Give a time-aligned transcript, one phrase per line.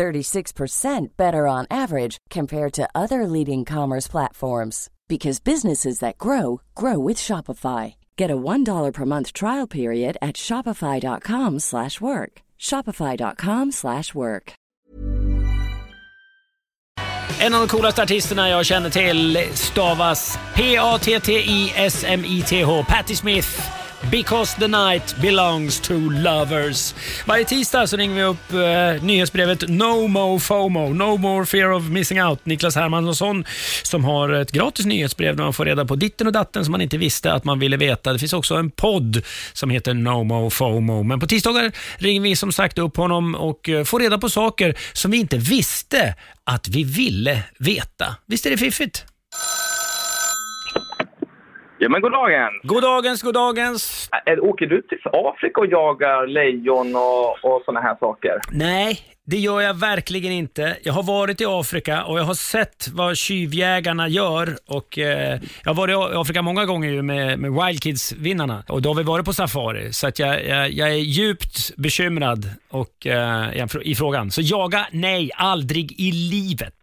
[0.00, 6.98] 36% better on average compared to other leading commerce platforms because businesses that grow grow
[7.08, 7.94] with Shopify.
[8.16, 12.42] Get a $1 per month trial period at shopify.com/work.
[12.58, 14.52] shopify.com/work.
[17.40, 21.24] En av de coolaste artisterna jag känner till stavas P-A-T-T-I-S-M-I-T-H.
[22.88, 23.60] Patti Smith.
[24.08, 26.94] Because the night belongs to lovers.
[27.26, 31.88] Varje tisdag så ringer vi upp eh, nyhetsbrevet No Mo FOMO, No More Fear of
[31.88, 32.46] Missing Out.
[32.46, 33.44] Niklas Hermansson
[33.82, 36.80] som har ett gratis nyhetsbrev där man får reda på ditten och datten som man
[36.80, 38.12] inte visste att man ville veta.
[38.12, 41.02] Det finns också en podd som heter No Mo FOMO.
[41.02, 44.74] Men på tisdagar ringer vi som sagt upp honom och eh, får reda på saker
[44.92, 48.16] som vi inte visste att vi ville veta.
[48.26, 49.04] Visst är det fiffigt?
[51.82, 52.50] Ja, men god dagen.
[52.62, 54.08] God dagens, god dagens.
[54.26, 58.32] Ä- Åker du till Afrika och jagar lejon och, och såna här saker?
[58.50, 60.76] Nej, det gör jag verkligen inte.
[60.82, 64.48] Jag har varit i Afrika och jag har sett vad tjuvjägarna gör.
[64.68, 68.82] Och, eh, jag har varit i Afrika många gånger ju med, med Wild Kids-vinnarna och
[68.82, 69.92] då har vi varit på safari.
[69.92, 74.30] Så att jag, jag, jag är djupt bekymrad och, eh, i frågan.
[74.30, 76.74] Så jaga, nej, aldrig i livet.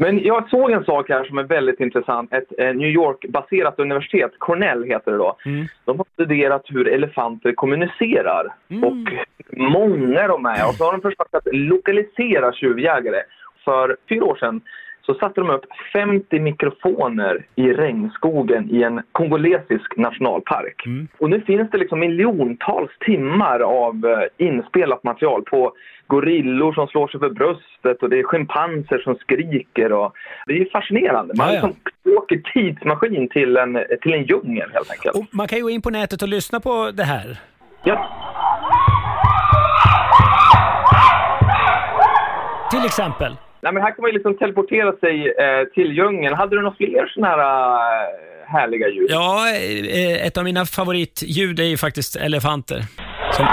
[0.00, 2.32] Men jag såg en sak här som är väldigt intressant.
[2.32, 5.36] Ett eh, New York-baserat universitet, Cornell heter det då.
[5.84, 8.54] De har studerat hur elefanter kommunicerar.
[8.82, 9.12] Och
[9.56, 10.68] många de är.
[10.68, 13.22] Och så har de försökt att lokalisera tjuvjägare.
[13.64, 14.60] För fyra år sedan
[15.08, 20.84] så satte de upp 50 mikrofoner i regnskogen i en kongolesisk nationalpark.
[21.18, 25.72] Och nu finns det liksom miljontals timmar av eh, inspelat material på
[26.06, 29.92] gorillor som slår sig för bröstet och det är schimpanser som skriker.
[29.92, 30.12] Och
[30.46, 31.34] det är fascinerande.
[31.36, 31.74] Man liksom
[32.18, 35.16] åker tidsmaskin till en, till en djungel helt enkelt.
[35.16, 37.38] Och man kan ju gå in på nätet och lyssna på det här.
[37.84, 38.08] Ja,
[42.70, 43.36] Till exempel.
[43.60, 46.34] Nej, men här kan man ju liksom teleportera sig eh, till djungeln.
[46.34, 49.06] Hade du några fler sådana här eh, härliga ljud?
[49.10, 52.82] Ja, eh, ett av mina favoritljud är ju faktiskt elefanter.
[53.32, 53.46] Som,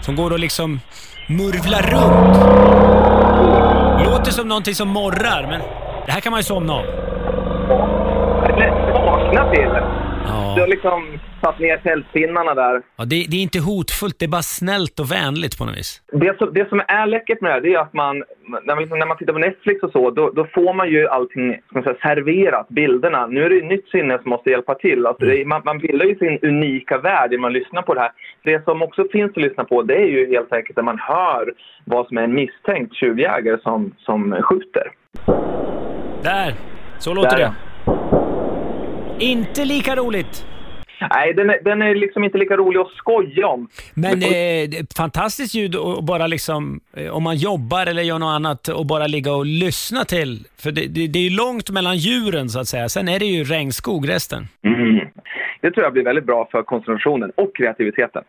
[0.00, 0.80] som går och liksom
[1.28, 2.36] murvlar runt.
[4.06, 5.60] Låter som någonting som morrar, men
[6.06, 6.84] det här kan man ju somna av.
[8.44, 9.68] Eller vakna till.
[10.26, 10.52] Ja.
[10.56, 12.82] Du har liksom satt ner tältpinnarna där.
[12.96, 16.02] Ja, det, det är inte hotfullt, det är bara snällt och vänligt på något vis.
[16.12, 18.24] Det som, det som är läckert med det här det är att man,
[18.66, 21.54] när man, när man tittar på Netflix och så, då, då får man ju allting
[21.66, 23.26] ska man säga, serverat, bilderna.
[23.26, 25.06] Nu är det ett nytt sinne som måste hjälpa till.
[25.06, 28.00] Alltså, det, är- man, man bildar ju sin unika värld när man lyssnar på det
[28.00, 28.10] här.
[28.42, 31.52] Det som också finns att lyssna på, det är ju helt enkelt när man hör
[31.84, 34.86] vad som är en misstänkt tjuvjägare som, som skjuter.
[36.22, 36.54] Där,
[36.98, 37.52] så låter Där, det.
[39.24, 40.46] Inte lika roligt.
[41.10, 43.68] Nej, den är, den är liksom inte lika rolig att skoja om.
[43.94, 44.36] Men eh, det
[44.76, 48.68] är ett fantastiskt ljud och bara liksom, eh, om man jobbar eller gör något annat
[48.68, 50.46] och bara ligga och lyssna till.
[50.58, 52.88] För det, det, det är ju långt mellan djuren så att säga.
[52.88, 54.48] Sen är det ju regnskog resten.
[54.64, 55.08] Mm.
[55.60, 58.22] Det tror jag blir väldigt bra för koncentrationen och kreativiteten.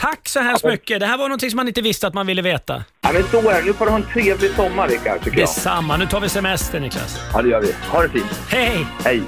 [0.00, 1.00] Tack så hemskt mycket.
[1.00, 2.84] Det här var någonting som man inte visste att man ville veta.
[3.00, 3.66] Ja, men så är det.
[3.66, 5.48] Nu får du ha en trevlig sommar, Rickard, tycker jag.
[5.48, 5.96] Detsamma.
[5.96, 7.30] Nu tar vi semester Niklas.
[7.34, 7.72] Ja, det gör vi.
[7.90, 8.42] Ha det fint.
[8.50, 8.86] Hej!
[9.04, 9.22] Hej!